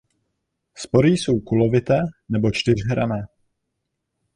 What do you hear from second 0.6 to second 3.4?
Spory jsou kulovité nebo čtyřhranné.